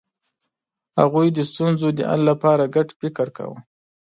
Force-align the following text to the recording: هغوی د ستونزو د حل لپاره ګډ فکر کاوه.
هغوی 0.99 1.27
د 1.33 1.39
ستونزو 1.51 1.87
د 1.93 1.99
حل 2.09 2.21
لپاره 2.31 2.71
ګډ 2.75 2.87
فکر 3.01 3.27
کاوه. 3.37 3.57